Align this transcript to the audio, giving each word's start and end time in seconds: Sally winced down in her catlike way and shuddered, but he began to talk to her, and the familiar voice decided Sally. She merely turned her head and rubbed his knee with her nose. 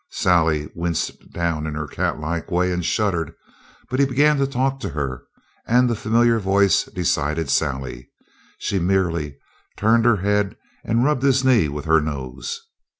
Sally 0.09 0.67
winced 0.73 1.31
down 1.31 1.67
in 1.67 1.75
her 1.75 1.85
catlike 1.87 2.49
way 2.49 2.71
and 2.71 2.83
shuddered, 2.83 3.35
but 3.87 3.99
he 3.99 4.05
began 4.07 4.37
to 4.39 4.47
talk 4.47 4.79
to 4.79 4.89
her, 4.89 5.25
and 5.67 5.87
the 5.87 5.95
familiar 5.95 6.39
voice 6.39 6.85
decided 6.85 7.51
Sally. 7.51 8.09
She 8.57 8.79
merely 8.79 9.37
turned 9.77 10.05
her 10.05 10.17
head 10.17 10.57
and 10.83 11.03
rubbed 11.03 11.21
his 11.21 11.43
knee 11.45 11.69
with 11.69 11.85
her 11.85 12.01
nose. 12.01 12.61